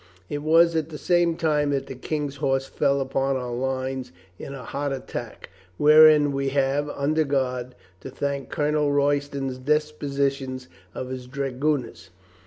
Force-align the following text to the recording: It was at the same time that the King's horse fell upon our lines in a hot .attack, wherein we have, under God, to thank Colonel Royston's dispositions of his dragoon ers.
It 0.29 0.39
was 0.41 0.75
at 0.75 0.89
the 0.89 0.97
same 0.97 1.37
time 1.37 1.69
that 1.69 1.85
the 1.85 1.93
King's 1.93 2.37
horse 2.37 2.65
fell 2.65 2.99
upon 3.01 3.35
our 3.37 3.53
lines 3.53 4.11
in 4.39 4.55
a 4.55 4.63
hot 4.63 4.91
.attack, 4.91 5.51
wherein 5.77 6.31
we 6.31 6.49
have, 6.49 6.89
under 6.89 7.23
God, 7.23 7.75
to 7.99 8.09
thank 8.09 8.49
Colonel 8.49 8.91
Royston's 8.91 9.59
dispositions 9.59 10.67
of 10.95 11.09
his 11.09 11.27
dragoon 11.27 11.85
ers. 11.85 12.09